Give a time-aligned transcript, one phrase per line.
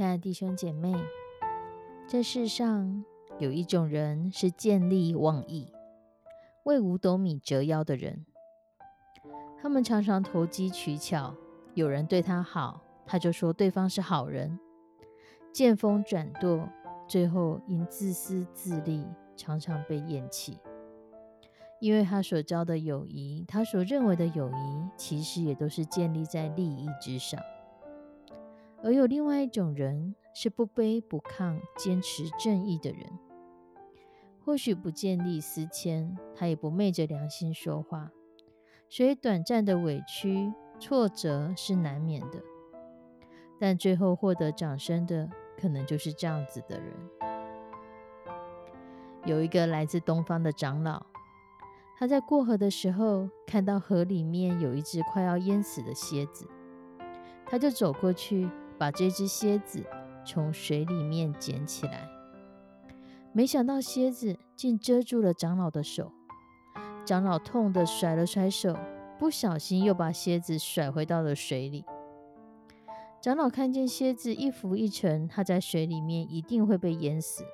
[0.00, 0.94] 亲爱的弟兄姐妹，
[2.08, 3.04] 这世上
[3.38, 5.74] 有一种人是见利忘义、
[6.62, 8.24] 为五斗米折腰的人。
[9.60, 11.34] 他们常常投机取巧，
[11.74, 14.58] 有人对他好，他就说对方是好人，
[15.52, 16.66] 见风转舵，
[17.06, 19.04] 最后因自私自利，
[19.36, 20.56] 常常被厌弃。
[21.78, 27.38] 因为他所交的友谊，他所认为的友谊，其实也都是建立在利益之上。
[28.82, 33.00] 而有另外一种人，是不卑不亢、坚持正义的人。
[34.42, 38.10] 或许不见利思迁，他也不昧着良心说话，
[38.88, 42.42] 所以短暂的委屈、挫折是难免的。
[43.60, 45.28] 但最后获得掌声的，
[45.58, 46.94] 可能就是这样子的人。
[49.26, 51.04] 有一个来自东方的长老，
[51.98, 56.48] 他在过河的时候，看到河里面有一只快要淹死的蝎子，
[57.44, 58.48] 他就走过去。
[58.80, 59.84] 把这只蝎子
[60.24, 62.08] 从水里面捡起来，
[63.30, 66.10] 没想到蝎子竟遮住了长老的手。
[67.04, 68.74] 长老痛得甩了甩手，
[69.18, 71.84] 不小心又把蝎子甩回到了水里。
[73.20, 77.44] 长老看见蝎子一浮一沉，他在水里面一定会被淹死，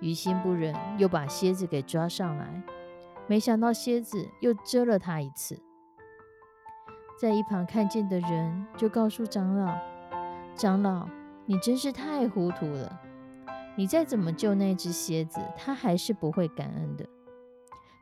[0.00, 2.64] 于心不忍，又把蝎子给抓上来。
[3.28, 5.62] 没想到蝎子又蛰了他一次。
[7.16, 9.72] 在一旁看见的人就告诉长老。
[10.56, 11.06] 长老，
[11.44, 12.98] 你真是太糊涂了！
[13.76, 17.06] 你再怎么救那只蝎子，它还是不会感恩的。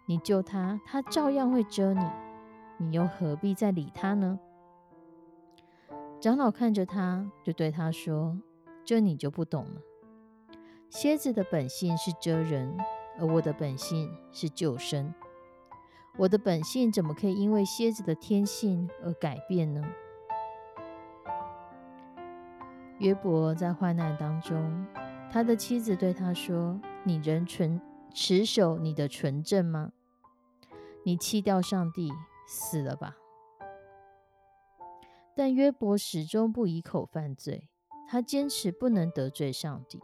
[0.06, 2.04] 你救它，它照样会蛰你，
[2.76, 4.38] 你又何必再理它呢？
[6.20, 8.38] 长老看着他，就对他说
[8.87, 9.82] ：“这你就不懂了。
[10.88, 12.78] 蝎子的本性是蛰人，
[13.19, 15.12] 而我的本性是救生。
[16.16, 19.82] 我的本性怎么可以因为蝎子的天性而改变呢？”
[23.04, 24.87] 约伯在患难当中，
[25.31, 27.78] 他的妻子对他说：“你仍存
[28.15, 29.92] 持守你的纯正吗？
[31.04, 32.10] 你弃掉上帝，
[32.48, 33.14] 死了吧。”
[35.37, 37.69] 但约伯始终不以口犯罪，
[38.09, 40.00] 他坚持不能得罪上帝。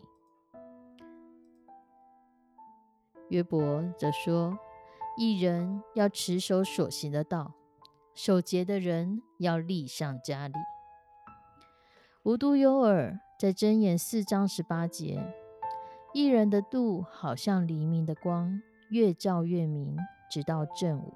[3.31, 4.59] 约伯则说
[5.17, 7.55] ：“一人要持守所行的道，
[8.13, 10.55] 守节的人要立上加力。”
[12.23, 12.87] 无独有偶，
[13.39, 15.19] 在箴言四章十八节，
[16.13, 18.61] 一人的度好像黎明的光，
[18.91, 19.97] 越照越明，
[20.31, 21.15] 直到正午。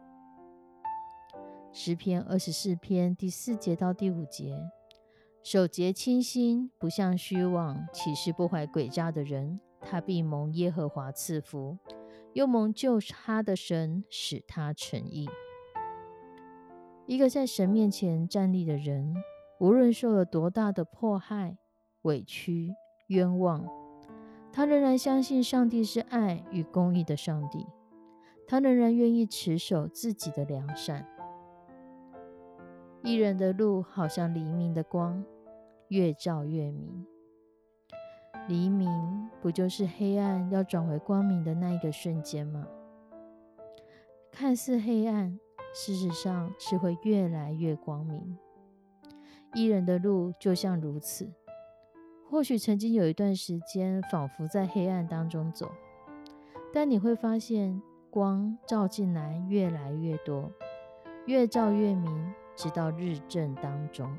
[1.75, 4.59] 诗篇二十四篇第四节到第五节，
[5.43, 9.61] 守节清心，不像虚妄，岂是不怀诡诈的人？
[9.83, 11.77] 他必蒙耶和华赐福，
[12.33, 15.29] 又蒙救他的神使他成义。
[17.05, 19.15] 一个在神面前站立的人。
[19.61, 21.57] 无论受了多大的迫害、
[22.03, 22.75] 委屈、
[23.09, 23.67] 冤枉，
[24.53, 27.67] 他仍然相信上帝是爱与公义的上帝。
[28.47, 31.09] 他仍然愿意持守自己的良善。
[33.03, 35.25] 一人的路好像黎明的光，
[35.89, 37.07] 越照越明。
[38.47, 42.67] 黎明不就是黑暗要转为光明的那一个瞬间吗？
[44.31, 45.39] 看似黑暗，
[45.73, 48.37] 事实上是会越来越光明。
[49.55, 51.33] 伊人的路就像如此。
[52.29, 55.71] 或许曾经有一段时间，仿佛在黑暗当中走，
[56.73, 57.81] 但你会发现
[58.11, 60.51] 光照进来越来越多，
[61.27, 64.13] 越照越明，直到日正当中，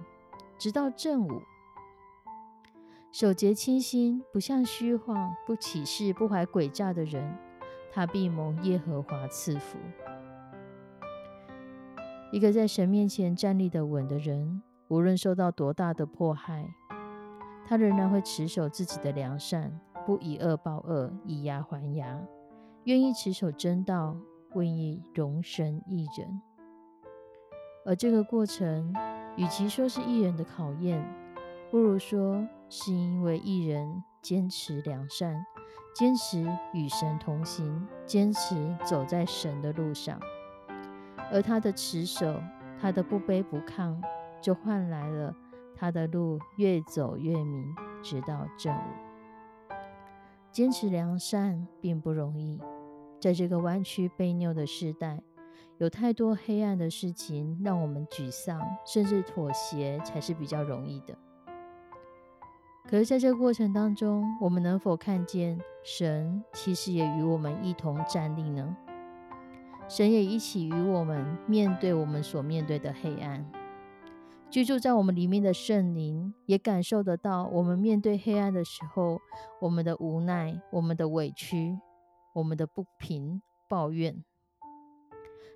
[0.58, 1.42] 直到正午。
[3.12, 7.38] 守节清心，不像虚晃、不起誓、不怀诡诈的人，
[7.92, 9.78] 他必蒙耶和华赐福。
[12.32, 16.68] 一个在神面前站立的稳的人，无论受到多大的迫害，
[17.68, 22.22] 他仍然会持守自己的良善，不以恶报恶，以牙还牙，
[22.84, 24.16] 愿意持守真道，
[24.54, 26.42] 愿意容身一人。
[27.84, 28.94] 而这个过程，
[29.36, 31.04] 与其说是艺人的考验，
[31.72, 35.44] 不如说是因为艺人坚持良善，
[35.96, 40.20] 坚持与神同行，坚持走在神的路上。
[41.32, 42.40] 而他的持守，
[42.80, 44.00] 他的不卑不亢，
[44.46, 45.36] 就换来了
[45.76, 49.76] 他的路越走越明，直到正午。
[50.52, 52.62] 坚持良善并不容易，
[53.20, 55.24] 在这个弯曲背拗的时代，
[55.80, 61.18] 有太多黑暗的事情让我们沮丧，甚至妥协才是比较容易的。
[62.88, 68.78] 可是，在这过程当中，我们能否看见神其实也与我们一同站立呢？
[69.88, 73.44] 神也一起与我们面对我们所面对的黑暗，
[74.50, 79.20] 居住在我们里面的圣灵也感受得到，我们面对黑暗的时候，
[79.60, 81.78] 我们的无奈、我们的委屈、
[82.34, 84.24] 我们的不平、抱怨。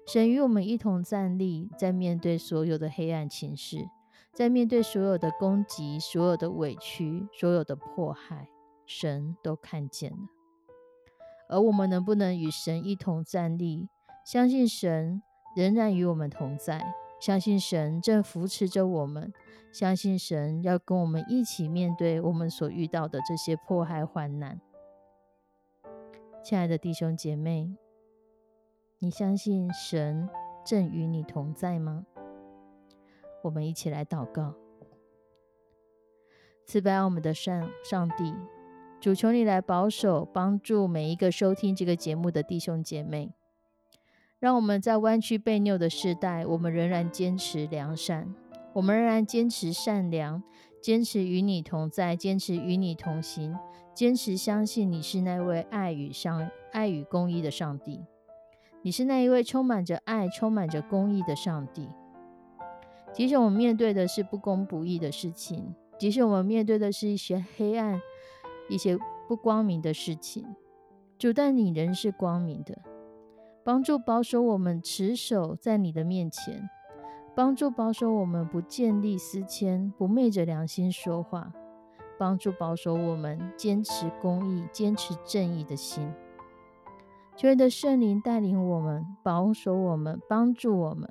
[0.06, 3.88] 神与我们一同站立，在面对所有的黑暗情势，
[4.33, 8.50] 在面对所有的攻击、所有的委屈、所有的迫害，
[8.86, 10.18] 神都看见了。
[11.47, 13.88] 而我们能不能与神一同站立？
[14.25, 15.21] 相信神
[15.56, 19.33] 仍然与我们同在，相信神正扶持着我们，
[19.74, 24.60] 相信神要跟我们一起面对我们所遇到的这些迫害患难。
[26.42, 27.75] 亲爱的弟兄姐妹，
[29.00, 30.30] 你相信神
[30.66, 32.06] 正与你同在吗？
[33.44, 34.56] 我们一起来祷告，
[36.65, 38.33] 慈悲我们的上上帝，
[39.01, 43.33] 主求你来保守帮助每一个收听这个节目的弟兄姐妹。
[44.39, 48.33] 让我们在弯曲被拗的时代，我们仍然坚持良善，
[48.71, 50.41] 我们仍然坚持善良，
[50.81, 53.53] 坚持与你同在，坚持与你同行，
[53.94, 58.00] 坚持相信你是那位爱与上爱与公义的上帝，
[58.81, 61.89] 你是那一位充满着爱、充满着公义的上帝。
[63.12, 68.00] 即使我们面对的是不公不义的事情，即使我们面对的是一些黑暗、
[68.69, 68.97] 一些
[69.27, 70.45] 不光明的事情，
[71.18, 72.81] 主，但你仍是光明的。
[73.64, 76.70] 帮助保守我们持守在你的面前，
[77.36, 81.52] 帮助保守我们不建立私谦，不昧着良心说话，
[82.18, 86.12] 帮助保守我们坚持公义、坚持正义的心。
[87.36, 91.10] 求你的圣灵带领我们，保守我们，帮助我们，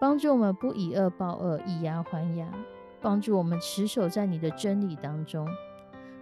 [0.00, 2.48] 帮助我们不以恶报恶，以牙还牙，
[3.00, 5.46] 帮助我们持守在你的真理当中，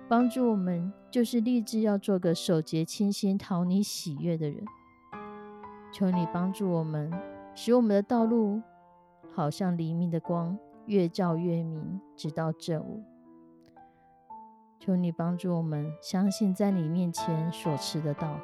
[0.09, 4.65] 帮助我们就是立志要做个守节清心、讨你喜悦的人。
[5.91, 7.11] 求你帮助我们，
[7.55, 8.63] 使我们的道路
[9.35, 10.57] 好像黎明的光，
[10.87, 13.03] 越照越明，直到正午。
[14.79, 18.39] 求你帮助我们，相信在你面前所持的道，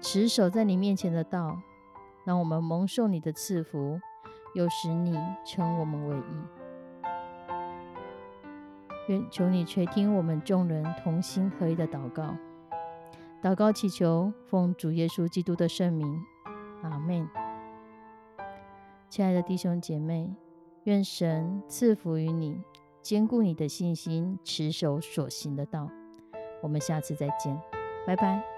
[0.00, 1.58] 持守在你面前的道，
[2.26, 3.98] 让我们蒙受你的赐福，
[4.54, 7.02] 又使你称我们为义。
[9.08, 12.36] 愿求你垂听我们众人同心合一的祷告。
[13.44, 16.18] 祷告祈求，奉主耶稣基督的圣名，
[16.80, 17.28] 阿门。
[19.10, 20.34] 亲爱的弟兄姐妹，
[20.84, 22.58] 愿神赐福于你，
[23.02, 25.90] 坚固你的信心，持守所行的道。
[26.62, 27.54] 我们下次再见，
[28.06, 28.53] 拜拜。